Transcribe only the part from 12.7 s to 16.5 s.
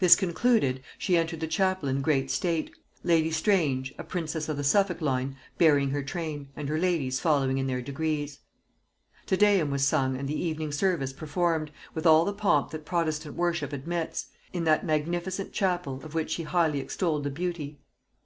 that protestant worship admits, in that magnificent temple, of which she